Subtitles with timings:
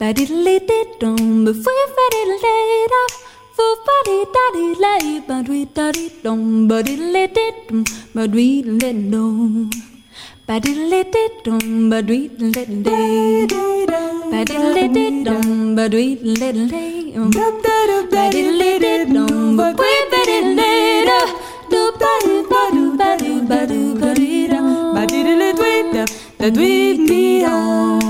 [0.00, 3.00] ba diddle dee dum ba fui fa diddle dee da
[3.56, 7.82] fu fa dee da dee lay ba dwee da dee dum ba diddle dee dum
[8.14, 9.36] ba dwee dee dum
[10.48, 12.52] ba diddle dee dum ba dwee dee
[12.84, 13.86] dee
[14.32, 20.20] ba diddle dee dum ba dwee dee dee ba diddle dee dum ba fui fa
[20.30, 21.20] diddle dee da
[21.72, 24.60] do ba doo ba doo ba doo ba doo ba dee da
[24.94, 26.04] ba diddle dee da
[26.40, 28.09] da dwee dee dum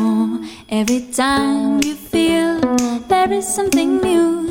[0.73, 2.61] Every time you feel
[3.09, 4.49] there is something new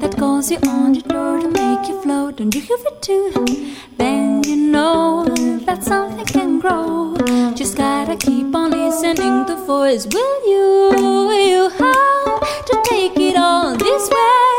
[0.00, 3.74] that calls you on your door to make you float, and you hear it too,
[3.96, 5.24] then you know
[5.64, 7.16] that something can grow.
[7.54, 10.06] Just gotta keep on listening to voice.
[10.12, 14.52] Will you, will you have to take it all this way?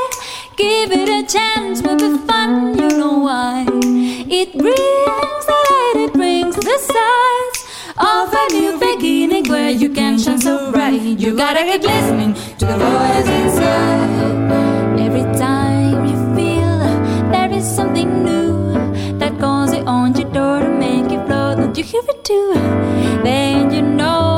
[0.58, 3.68] Give it a chance, will be fun, you know why.
[3.70, 7.53] It brings the light, it brings the sights
[7.98, 11.02] of a new beginning where you can shine so bright.
[11.02, 15.00] You gotta get listening to the voice inside.
[15.00, 16.80] Every time you feel
[17.32, 18.74] there is something new
[19.20, 22.54] that calls you on your door to make you flow, don't you hear it too?
[23.24, 24.33] Then you know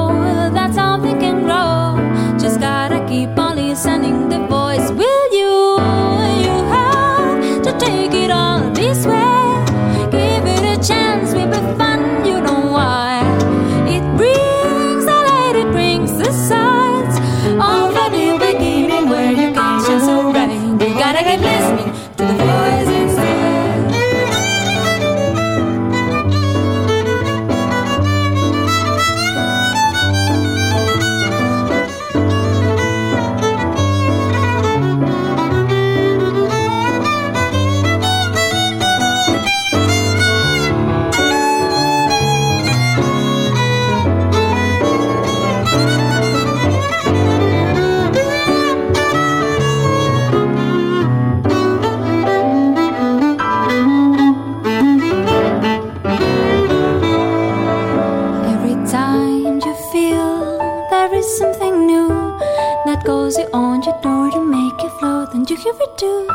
[65.97, 66.27] too,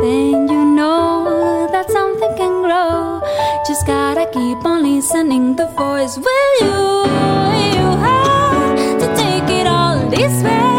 [0.00, 3.20] then you know that something can grow.
[3.66, 6.16] Just gotta keep on listening the voice.
[6.18, 6.76] Will you?
[7.76, 10.69] You have to take it all this way.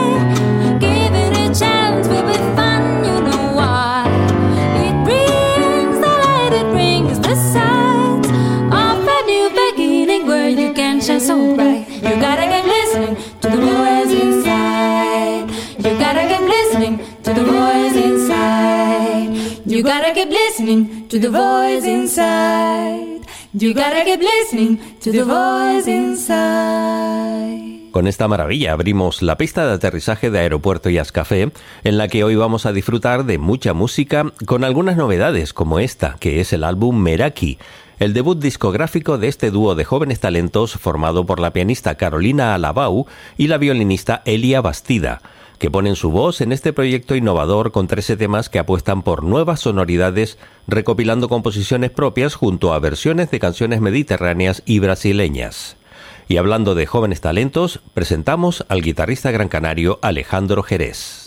[21.21, 23.21] The voice inside.
[23.53, 27.91] You gotta keep listening to the voice inside.
[27.91, 31.51] Con esta maravilla abrimos la pista de aterrizaje de Aeropuerto Jazz Café,
[31.83, 36.15] en la que hoy vamos a disfrutar de mucha música con algunas novedades como esta,
[36.19, 37.59] que es el álbum Meraki,
[37.99, 43.05] el debut discográfico de este dúo de jóvenes talentos formado por la pianista Carolina Alabau
[43.37, 45.21] y la violinista Elia Bastida,
[45.61, 49.59] que ponen su voz en este proyecto innovador con 13 temas que apuestan por nuevas
[49.59, 55.77] sonoridades, recopilando composiciones propias junto a versiones de canciones mediterráneas y brasileñas.
[56.27, 61.25] Y hablando de jóvenes talentos, presentamos al guitarrista gran canario Alejandro Jerez.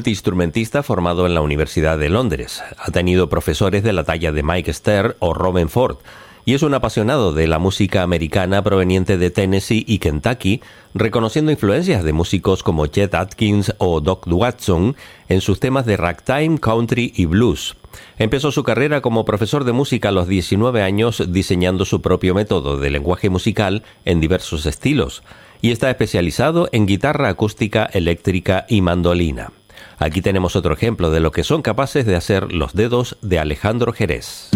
[0.00, 2.62] Multiinstrumentista formado en la Universidad de Londres.
[2.78, 5.98] Ha tenido profesores de la talla de Mike Stern o Robin Ford
[6.46, 10.62] y es un apasionado de la música americana proveniente de Tennessee y Kentucky,
[10.94, 14.96] reconociendo influencias de músicos como Chet Atkins o Doc Watson
[15.28, 17.76] en sus temas de ragtime, country y blues.
[18.18, 22.78] Empezó su carrera como profesor de música a los 19 años diseñando su propio método
[22.78, 25.22] de lenguaje musical en diversos estilos
[25.60, 29.52] y está especializado en guitarra acústica, eléctrica y mandolina.
[30.00, 33.92] Aquí tenemos otro ejemplo de lo que son capaces de hacer los dedos de Alejandro
[33.92, 34.48] Jerez.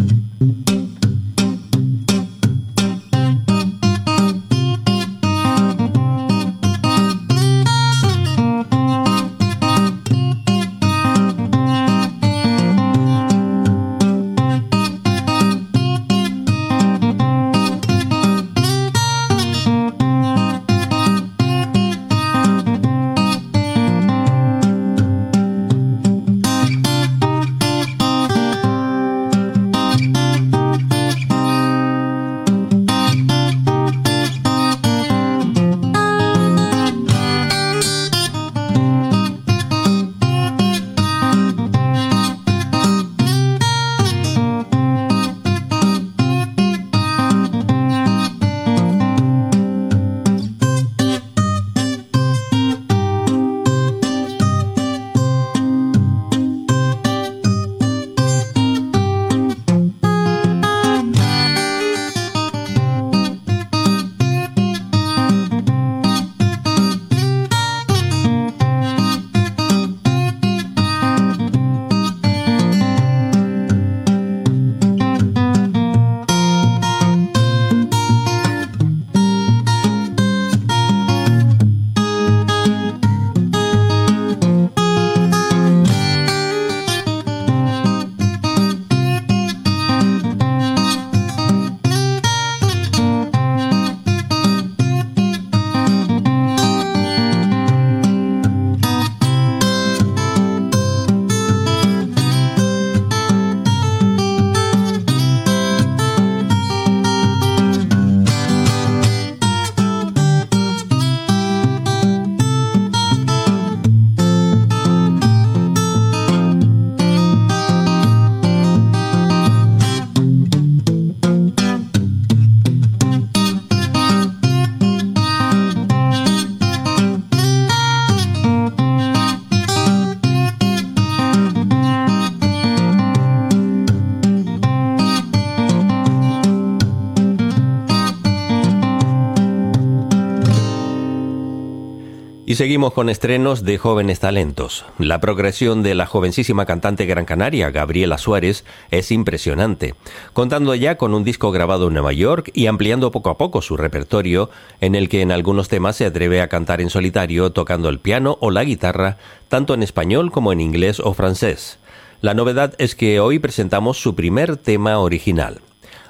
[142.54, 144.84] Seguimos con estrenos de jóvenes talentos.
[144.99, 149.96] La progresión de la jovencísima cantante gran canaria, Gabriela Suárez, es impresionante,
[150.32, 153.76] contando ya con un disco grabado en Nueva York y ampliando poco a poco su
[153.76, 157.99] repertorio, en el que en algunos temas se atreve a cantar en solitario tocando el
[157.99, 159.16] piano o la guitarra,
[159.49, 161.80] tanto en español como en inglés o francés.
[162.20, 165.61] La novedad es que hoy presentamos su primer tema original.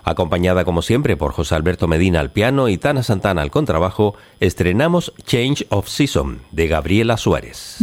[0.04, 5.12] Acompañada como siempre por José Alberto Medina al piano y Tana Santana al contrabajo, estrenamos
[5.24, 7.78] Change of Season de Gabriela Suárez.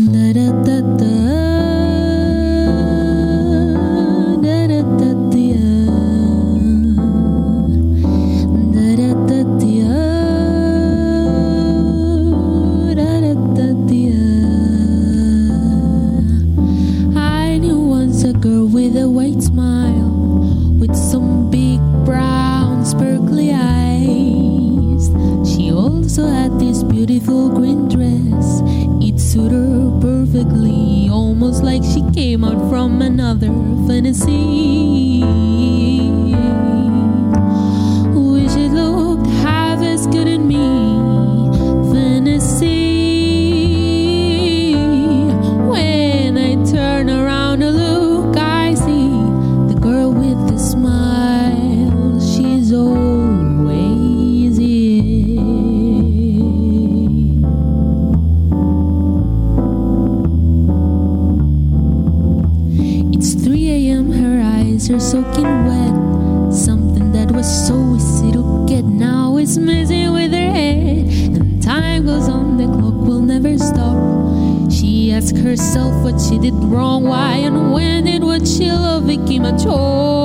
[27.22, 28.62] beautiful green dress.
[29.02, 33.48] It suited her perfectly, almost like she came out from another
[33.88, 35.22] fantasy.
[75.72, 80.21] herself what she did wrong, why and when did what she loved became a chore.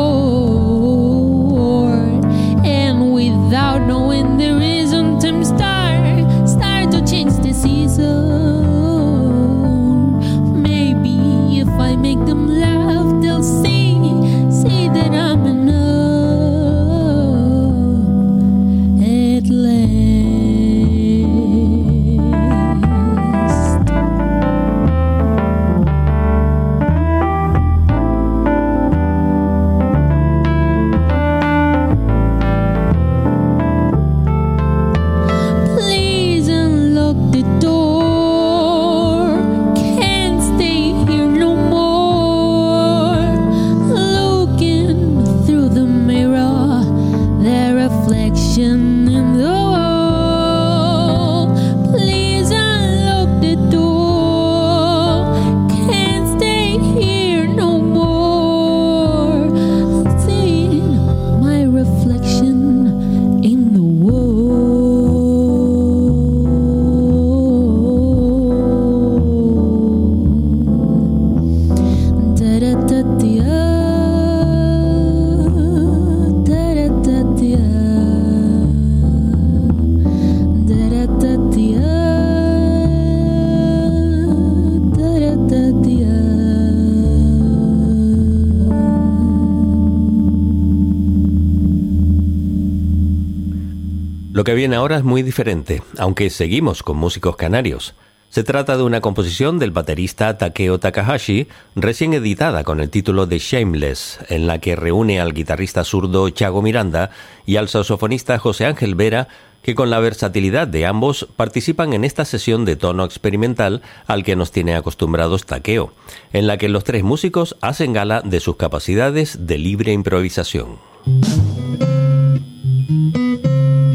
[94.87, 97.97] Ahora es muy diferente, aunque seguimos con músicos canarios.
[98.29, 103.41] Se trata de una composición del baterista Takeo Takahashi, recién editada con el título de
[103.41, 107.11] Shameless, en la que reúne al guitarrista zurdo Chago Miranda
[107.47, 109.27] y al saxofonista José Ángel Vera,
[109.61, 114.37] que con la versatilidad de ambos participan en esta sesión de tono experimental al que
[114.37, 115.95] nos tiene acostumbrados Takeo,
[116.33, 120.79] en la que los tres músicos hacen gala de sus capacidades de libre improvisación.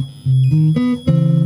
[0.01, 1.40] Mm-hmm.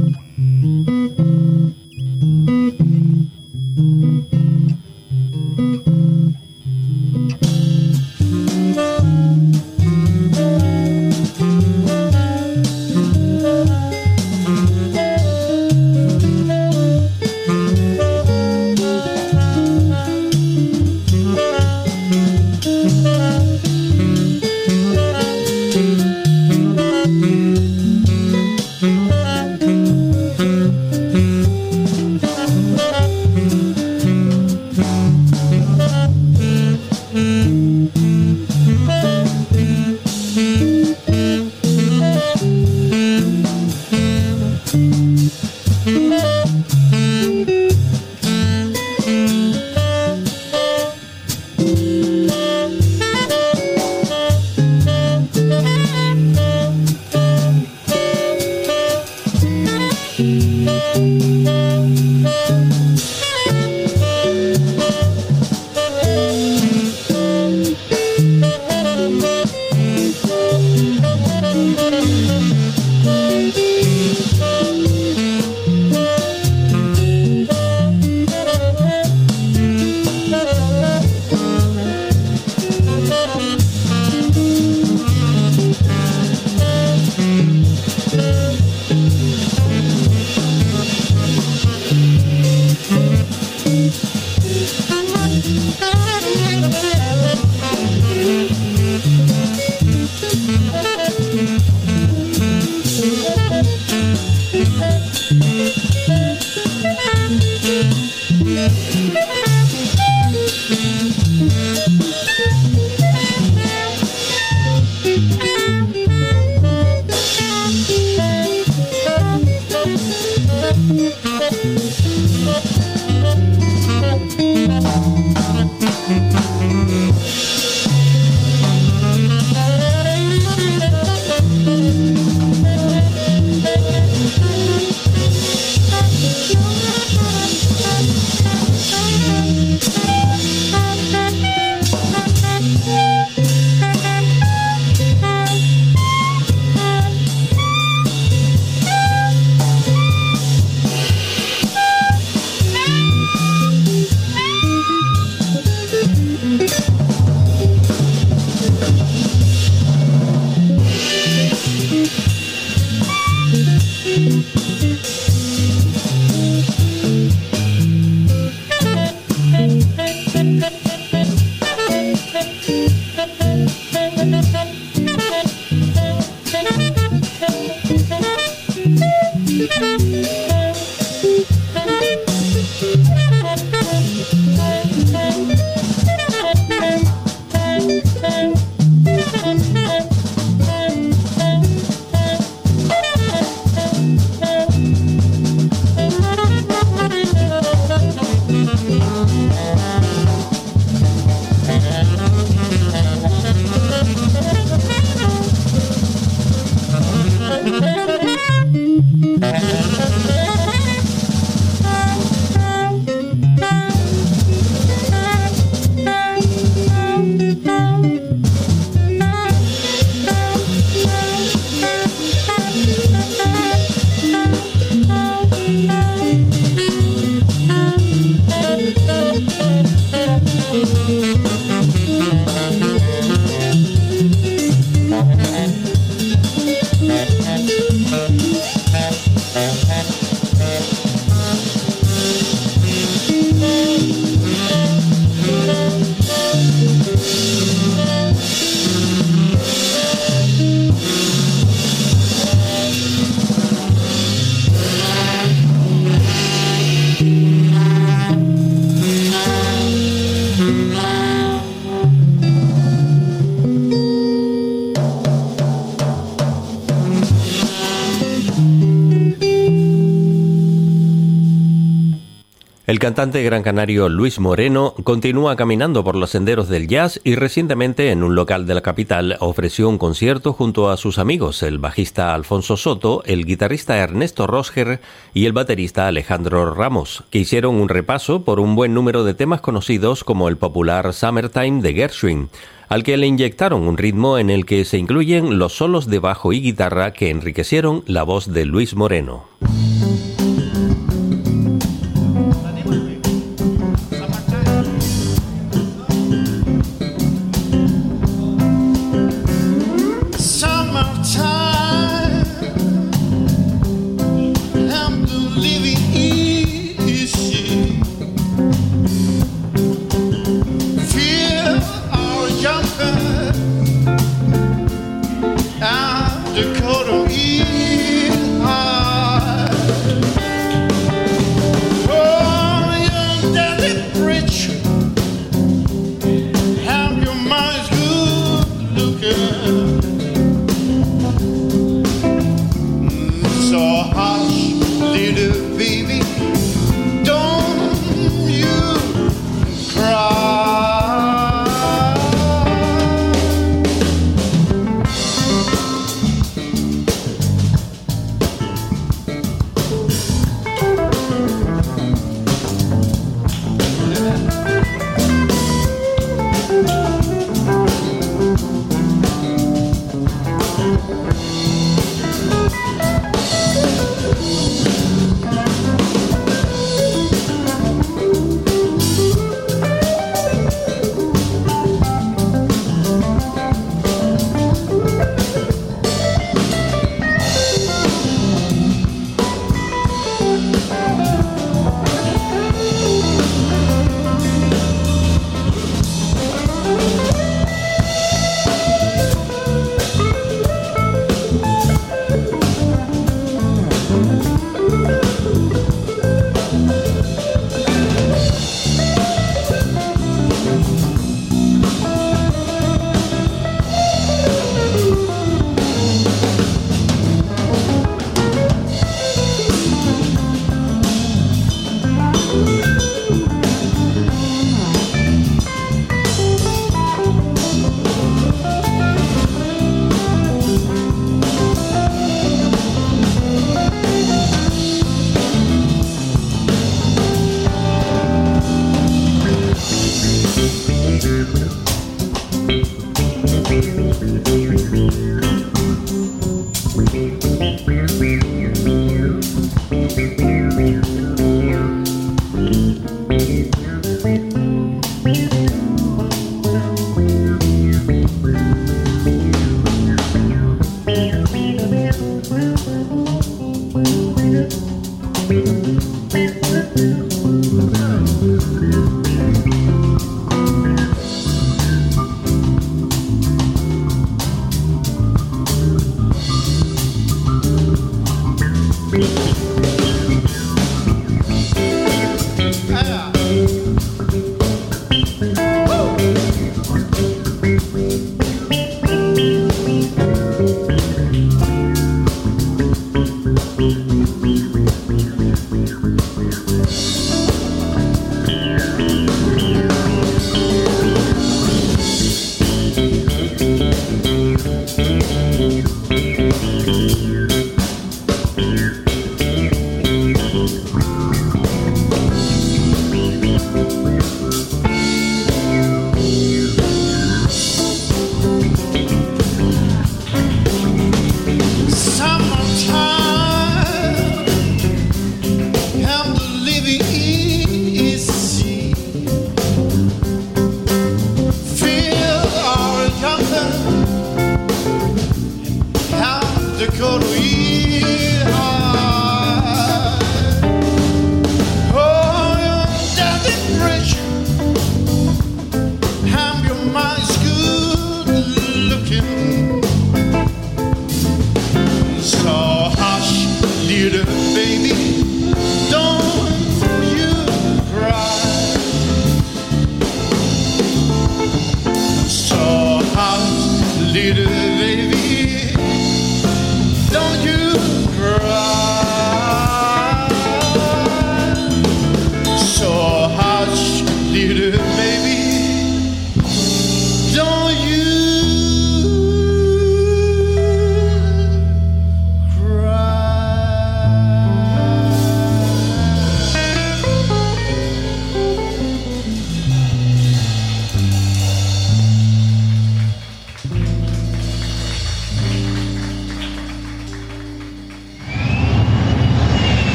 [272.95, 278.09] El cantante gran canario Luis Moreno continúa caminando por los senderos del jazz y recientemente
[278.11, 282.33] en un local de la capital ofreció un concierto junto a sus amigos, el bajista
[282.33, 285.01] Alfonso Soto, el guitarrista Ernesto Rosger
[285.33, 289.59] y el baterista Alejandro Ramos, que hicieron un repaso por un buen número de temas
[289.59, 292.49] conocidos como el popular Summertime de Gershwin,
[292.87, 296.53] al que le inyectaron un ritmo en el que se incluyen los solos de bajo
[296.53, 299.43] y guitarra que enriquecieron la voz de Luis Moreno.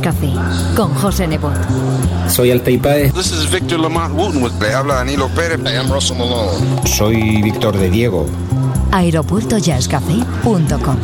[0.00, 0.30] Café
[0.76, 1.52] con José Nebot.
[2.28, 3.10] Soy Altaipade.
[3.12, 4.42] This is Victor Lamont Wooten.
[4.60, 5.60] Le habla Danilo Pérez.
[5.60, 6.52] I am Russell Malone.
[6.86, 8.26] Soy Víctor de Diego.
[8.92, 10.96] Aeropuertojazzcafé.com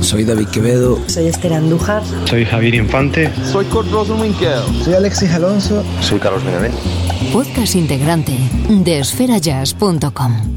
[0.00, 0.98] Soy David Quevedo.
[1.08, 2.02] Soy Esther Andújar.
[2.26, 3.32] Soy Javier Infante.
[3.50, 4.60] Soy Kurt Rosenwinkel.
[4.84, 5.82] Soy Alexis Alonso.
[6.00, 6.76] Soy Carlos Benavente.
[7.32, 8.36] Podcast integrante
[8.68, 10.55] de esferajazz.com.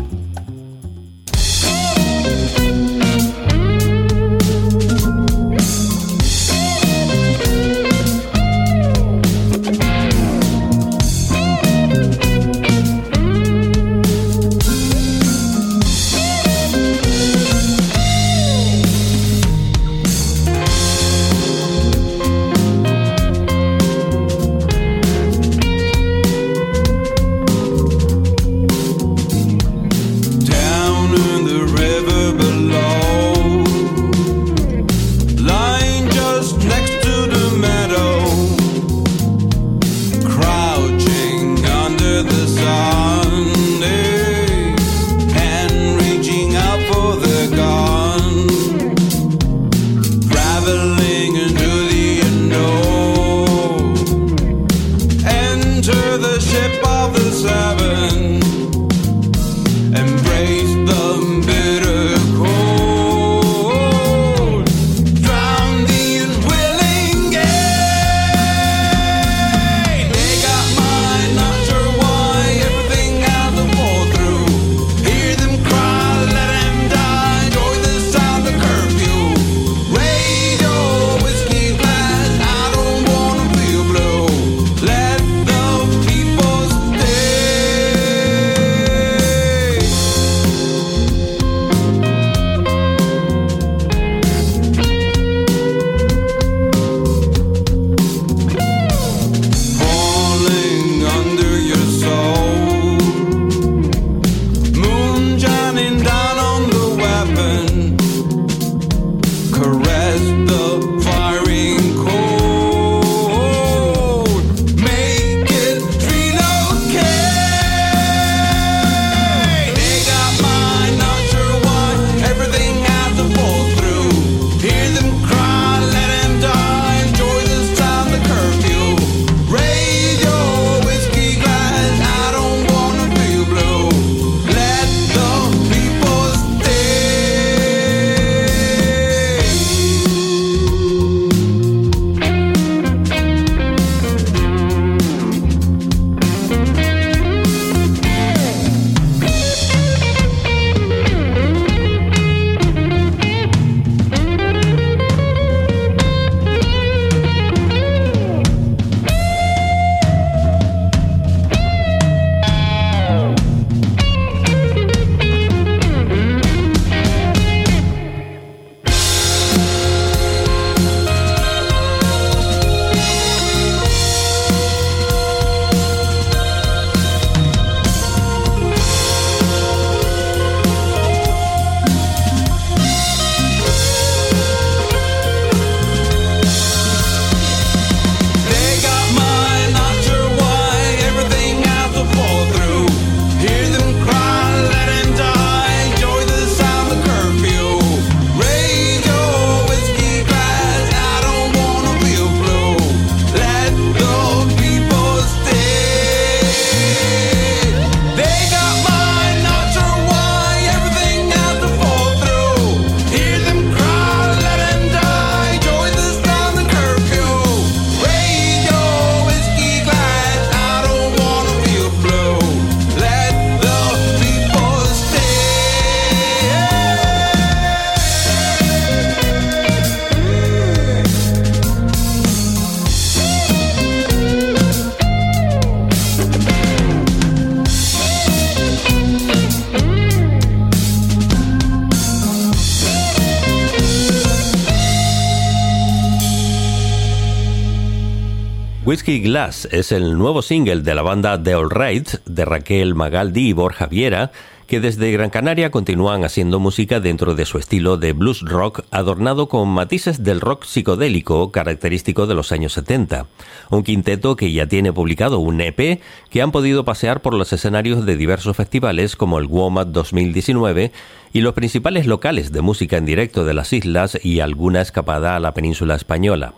[248.99, 253.47] Whiskey Glass es el nuevo single de la banda The All Right de Raquel Magaldi
[253.47, 254.33] y Borja Viera,
[254.67, 259.47] que desde Gran Canaria continúan haciendo música dentro de su estilo de blues rock adornado
[259.47, 263.27] con matices del rock psicodélico característico de los años 70.
[263.69, 268.05] Un quinteto que ya tiene publicado un EP que han podido pasear por los escenarios
[268.05, 270.91] de diversos festivales como el WOMAD 2019
[271.31, 275.39] y los principales locales de música en directo de las islas y alguna escapada a
[275.39, 276.53] la península española.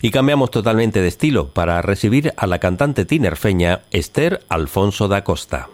[0.00, 5.68] Y cambiamos totalmente de estilo para recibir a la cantante tinerfeña Esther Alfonso da Costa.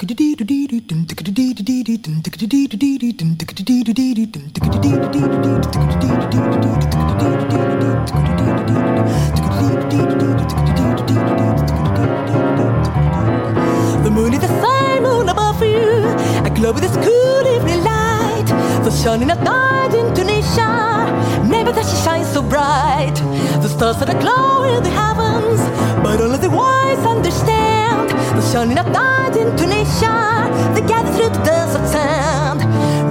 [0.00, 0.06] The
[14.10, 18.46] moon is the same moon above you, a glow with this cool evening light.
[18.82, 21.12] The sun in a in Tunisia,
[21.46, 23.16] never does she shine so bright.
[23.60, 25.60] The stars that are glow in the heavens,
[26.02, 26.79] but only the wise
[28.54, 28.76] understand.
[28.76, 32.60] The sun in Tunisia, they gather through the desert sand.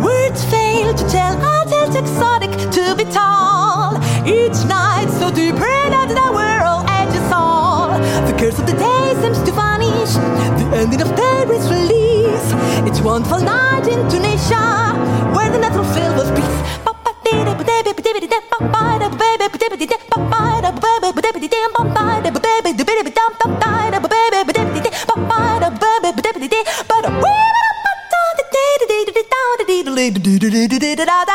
[0.03, 3.95] Words fail to tell how tales exotic to be tall.
[4.27, 7.89] Each night so deep that the world edges all.
[8.27, 10.13] The curse of the day seems to vanish.
[10.59, 12.47] The ending of day is release.
[12.87, 14.93] It's wonderful night in Tunisia,
[15.33, 16.88] where the natural field was peace.
[30.67, 31.28] do do do da da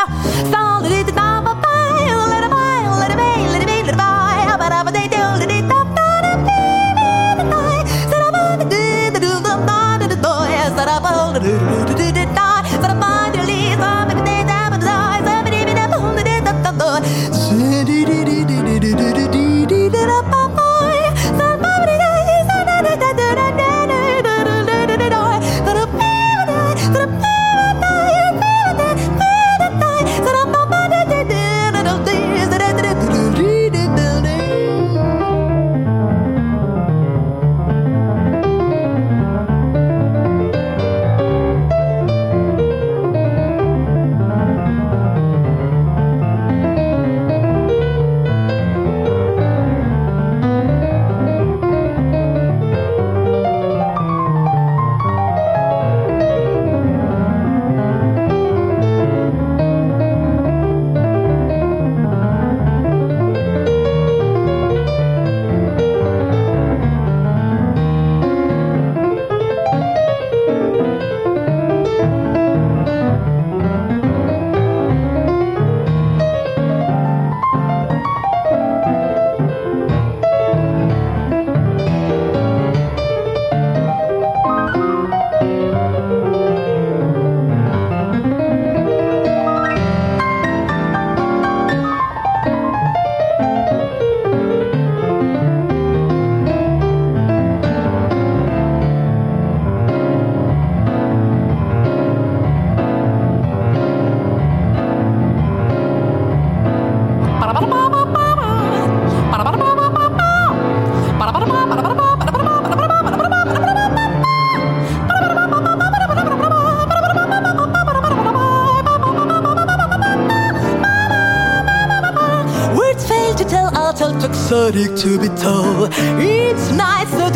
[125.05, 127.31] Each night so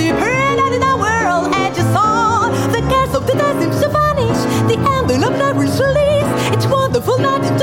[0.97, 2.49] world edges all.
[2.73, 4.41] The curse of the day seems to vanish.
[4.69, 4.77] The
[5.79, 6.55] release.
[6.55, 7.59] It's wonderful night in.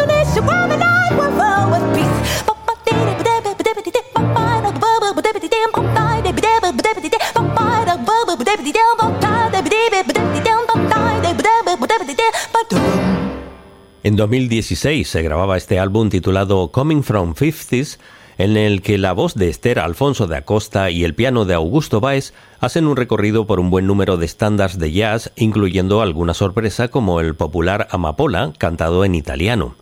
[14.06, 18.00] En 2016 se grababa este álbum titulado Coming from Fifties,
[18.38, 22.00] en el que la voz de Esther Alfonso de Acosta y el piano de Augusto
[22.00, 26.88] Baez hacen un recorrido por un buen número de estándares de jazz, incluyendo alguna sorpresa
[26.90, 29.76] como el popular Amapola, cantado en italiano.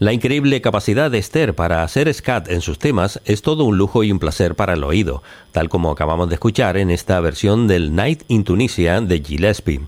[0.00, 4.02] La increíble capacidad de Esther para hacer scat en sus temas es todo un lujo
[4.02, 7.94] y un placer para el oído, tal como acabamos de escuchar en esta versión del
[7.94, 9.82] Night in Tunisia de Gillespie.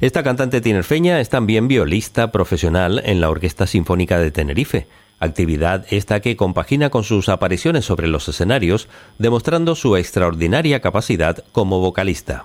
[0.00, 4.88] Esta cantante tinerfeña es también violista profesional en la Orquesta Sinfónica de Tenerife.
[5.22, 11.80] Actividad esta que compagina con sus apariciones sobre los escenarios, demostrando su extraordinaria capacidad como
[11.80, 12.44] vocalista.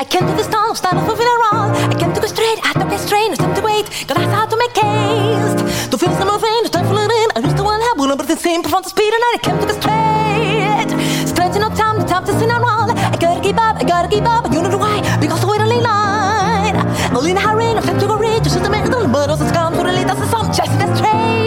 [0.00, 1.76] I can't do this tunnel, stop moving around.
[1.92, 3.86] I can't go straight, I don't get straight, no time to wait.
[4.08, 5.90] Got to have to make haste.
[5.90, 7.01] To feel some moving, no time for
[8.12, 11.28] stolen, but the seemed from the speed I came to the straight.
[11.28, 12.90] Stretching no time, the time to sin and wrong.
[12.90, 15.00] I gotta give up, I gotta give up, you know why?
[15.20, 16.76] Because we're only line.
[16.76, 18.44] I'm only a hurry, I'm to go reach.
[18.44, 21.41] Just a minute, but also it's gone, totally doesn't just the straight.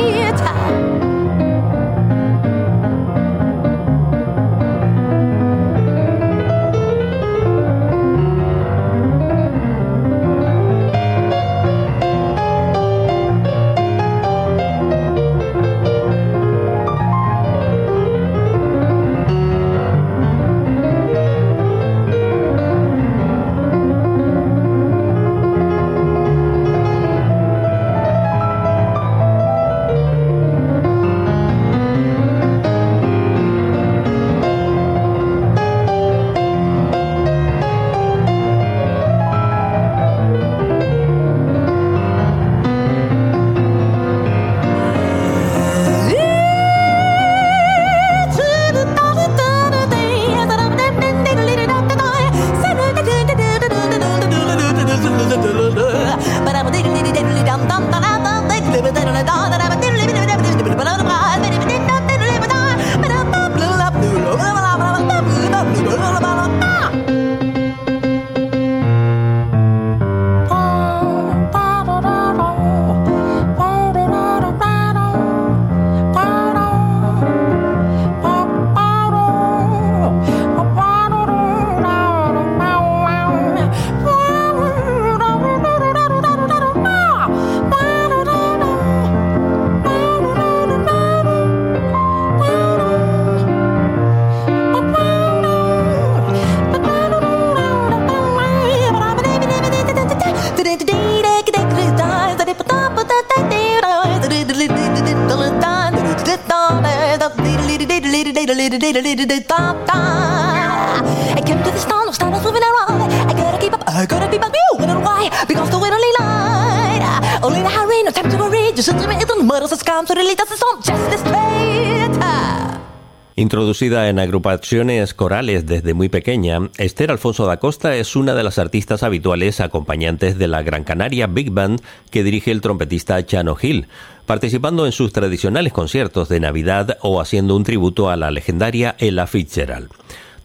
[123.38, 128.60] Introducida en agrupaciones corales desde muy pequeña, Esther Alfonso da Costa es una de las
[128.60, 131.82] artistas habituales acompañantes de la Gran Canaria Big Band
[132.12, 133.88] que dirige el trompetista Chano Hill,
[134.26, 139.28] participando en sus tradicionales conciertos de Navidad o haciendo un tributo a la legendaria Ella
[139.28, 139.89] Fitzgerald.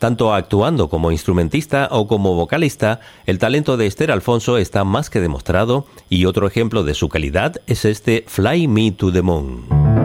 [0.00, 5.20] Tanto actuando como instrumentista o como vocalista, el talento de Esther Alfonso está más que
[5.20, 9.99] demostrado y otro ejemplo de su calidad es este Fly Me to the Moon.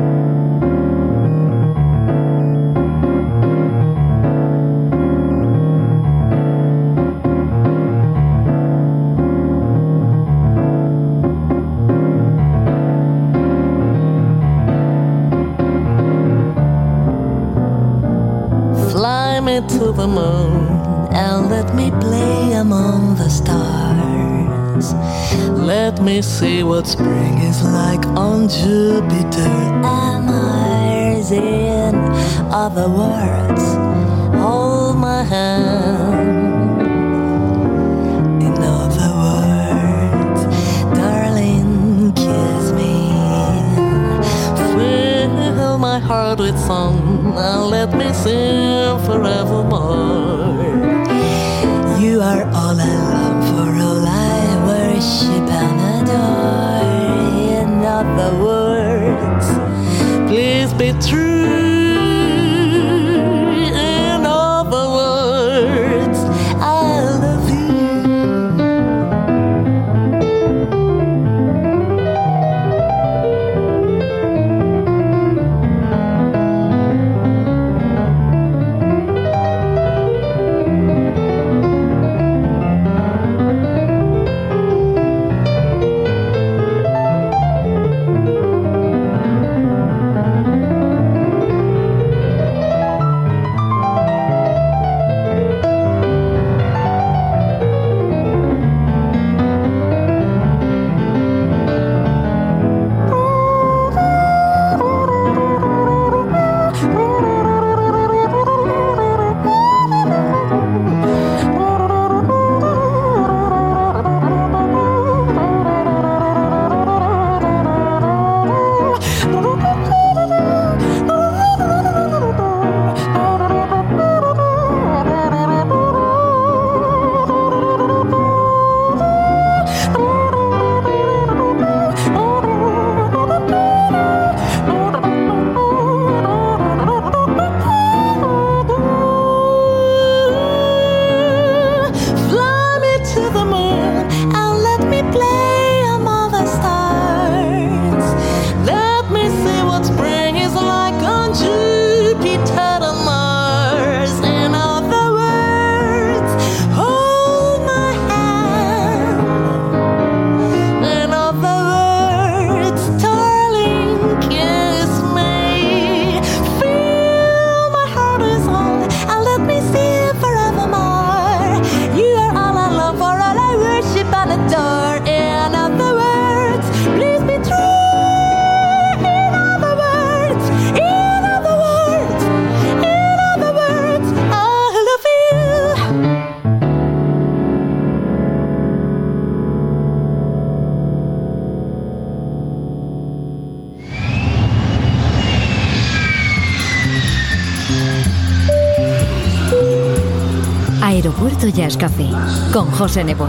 [200.96, 202.08] Aeropuerto Jazz Café
[202.54, 203.28] con José Nebot.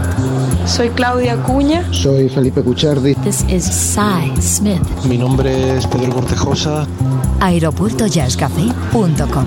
[0.65, 1.83] Soy Claudia Cuña.
[1.91, 3.13] Soy Felipe Cuchardi.
[3.15, 4.79] This is Cy Smith.
[5.03, 6.87] Mi nombre es Pedro Cortejosa.
[7.41, 9.45] Aeropuertojazzcafé.com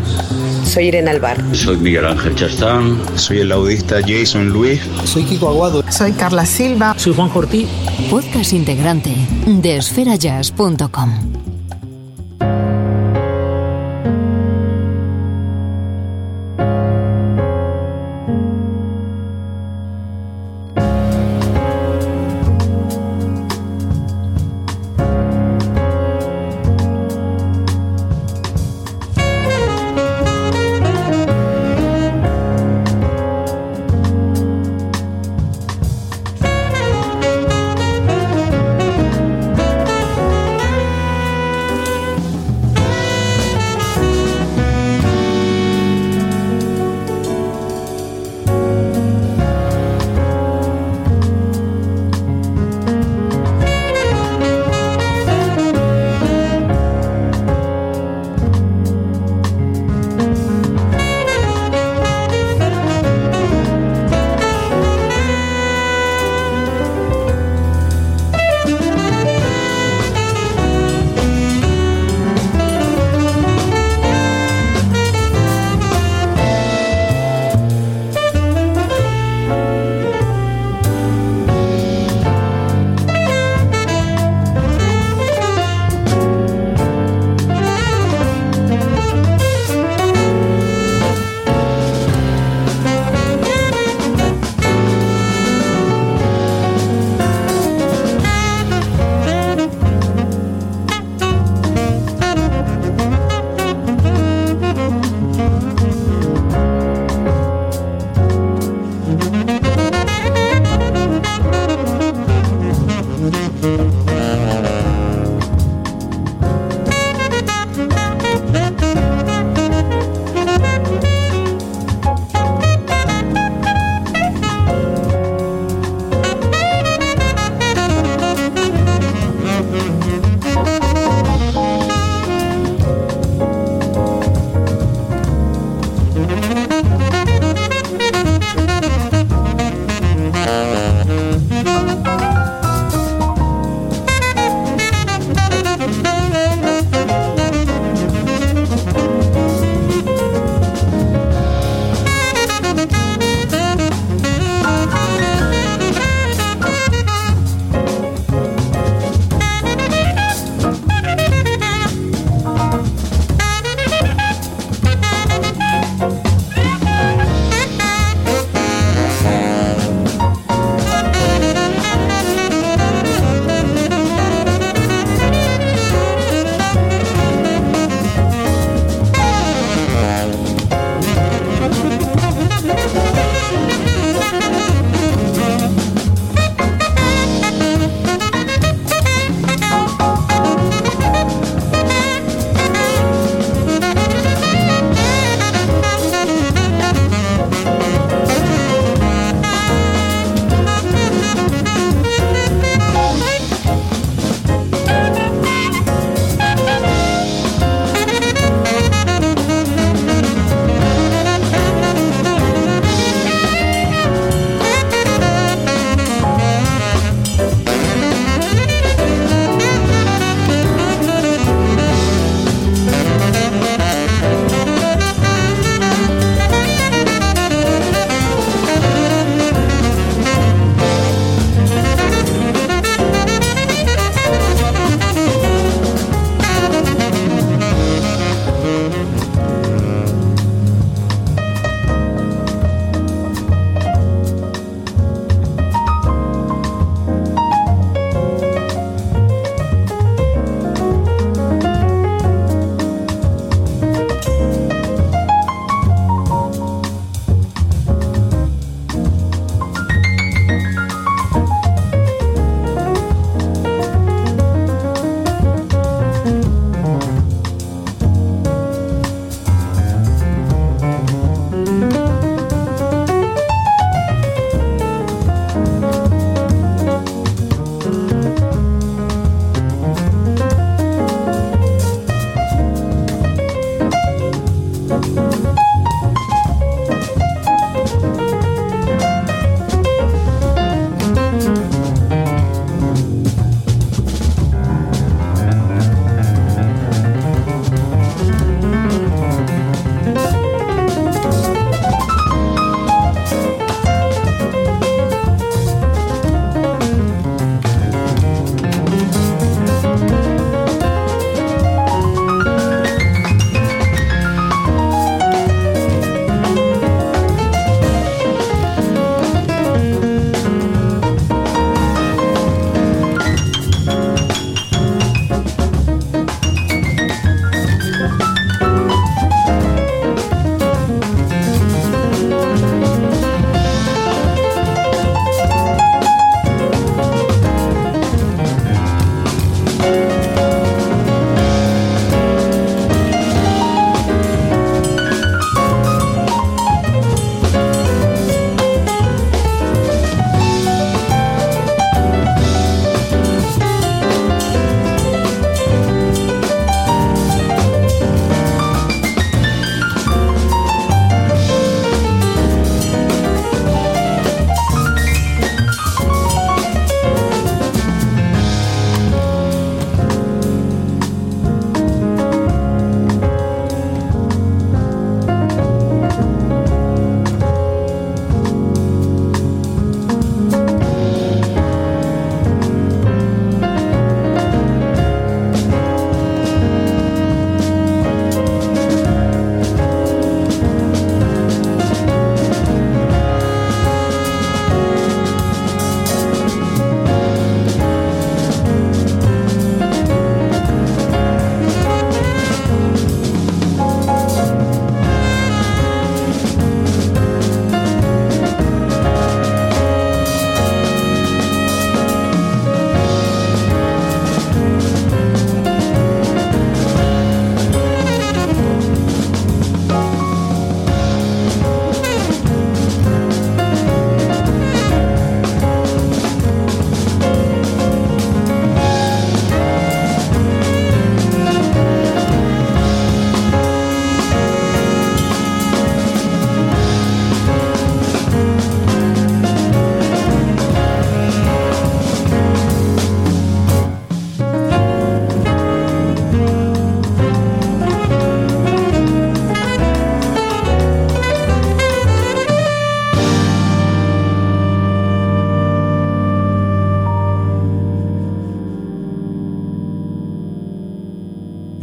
[0.64, 1.43] Soy Irene Alvar.
[1.55, 2.99] Soy Miguel Ángel Chastán.
[3.14, 4.83] Soy el laudista Jason Luis.
[5.05, 5.83] Soy Kiko Aguado.
[5.91, 6.95] Soy Carla Silva.
[6.99, 7.66] Soy Juan Jortí.
[8.11, 9.16] Podcast integrante
[9.47, 11.30] de esferajazz.com.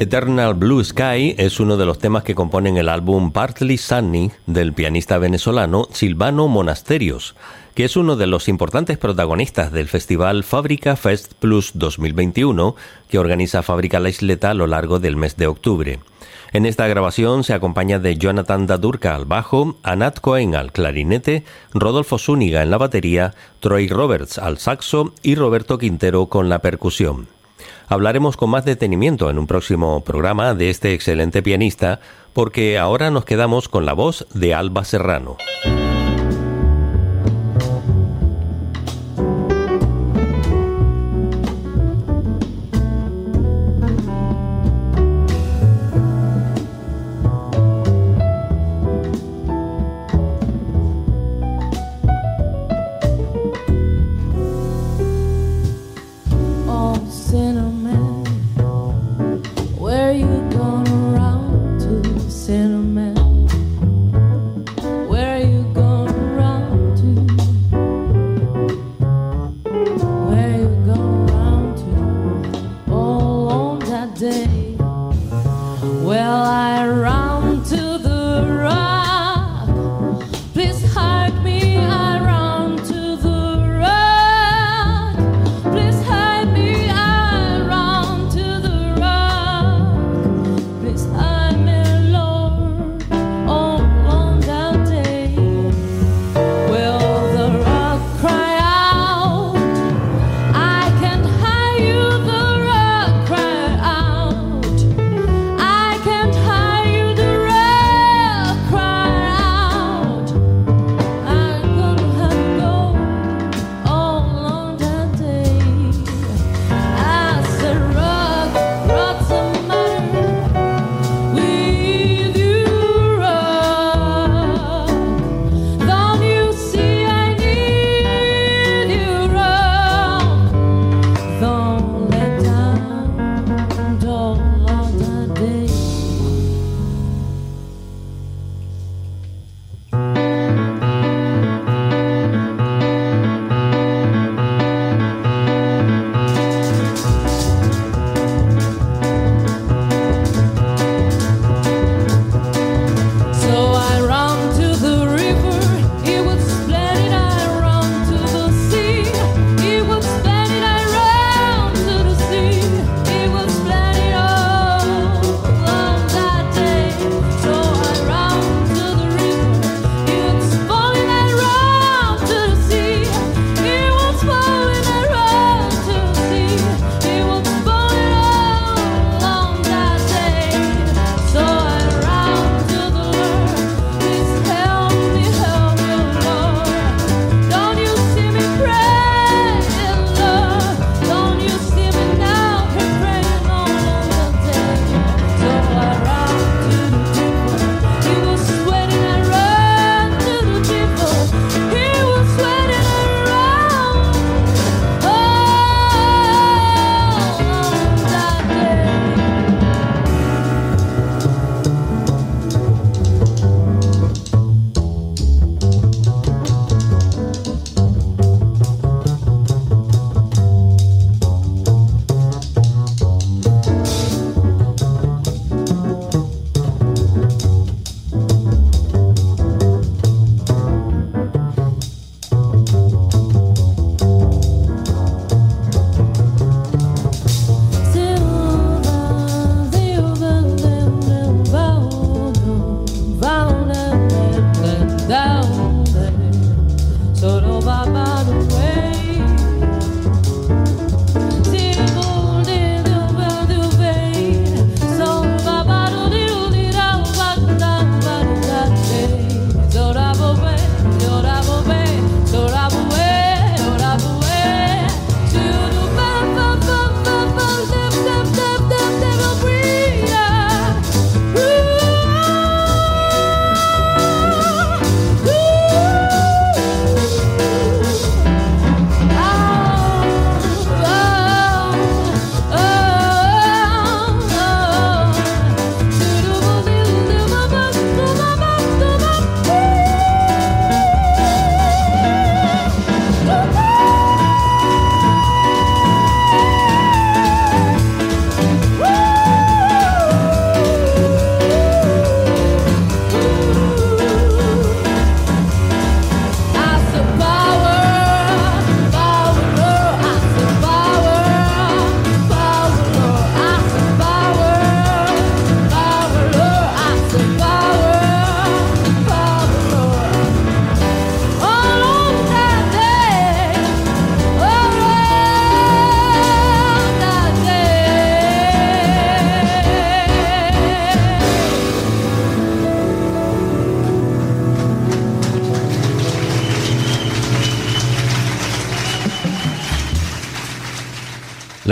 [0.08, 4.72] Eternal Blue Sky es uno de los temas que componen el álbum Partly Sunny del
[4.72, 7.36] pianista venezolano Silvano Monasterios,
[7.76, 12.78] que es uno de los importantes protagonistas del festival Fábrica Fest Plus 2021
[13.10, 16.00] que organiza Fábrica La Isleta a lo largo del mes de octubre.
[16.54, 21.44] En esta grabación se acompaña de Jonathan Dadurka al bajo, Anat Cohen al clarinete,
[21.74, 27.28] Rodolfo Zúñiga en la batería, Troy Roberts al saxo y Roberto Quintero con la percusión.
[27.88, 32.00] Hablaremos con más detenimiento en un próximo programa de este excelente pianista,
[32.34, 35.38] porque ahora nos quedamos con la voz de Alba Serrano.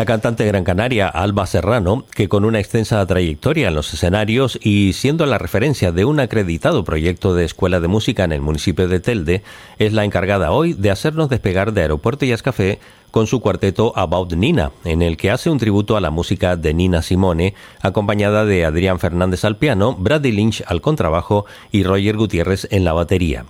[0.05, 4.93] La cantante gran canaria Alba Serrano, que con una extensa trayectoria en los escenarios y
[4.93, 8.99] siendo la referencia de un acreditado proyecto de escuela de música en el municipio de
[8.99, 9.41] Telde,
[9.79, 12.77] es la encargada hoy de hacernos despegar de Aeropuerto Jazz Café
[13.09, 16.75] con su cuarteto About Nina, en el que hace un tributo a la música de
[16.75, 22.67] Nina Simone, acompañada de Adrián Fernández al piano, Brady Lynch al contrabajo y Roger Gutiérrez
[22.69, 23.45] en la batería.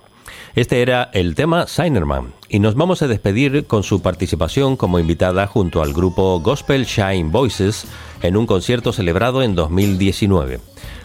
[0.56, 5.46] Este era el tema Signerman y nos vamos a despedir con su participación como invitada
[5.46, 7.84] junto al grupo Gospel Shine Voices
[8.22, 10.60] en un concierto celebrado en 2019.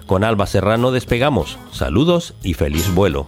[0.06, 1.58] Con Alba Serrano despegamos.
[1.74, 3.28] Saludos y feliz vuelo.